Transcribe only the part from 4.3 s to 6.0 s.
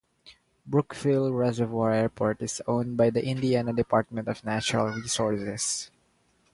Natural Resources.